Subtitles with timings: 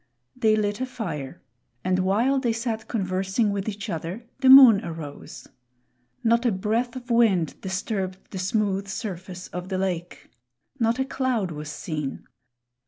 [0.35, 1.43] They lit a fire,
[1.83, 5.47] and while they sat conversing with each other, the moon arose.
[6.23, 10.31] Not a breath of wind disturbed the smooth surface of the lake.
[10.79, 12.25] Not a cloud was seen.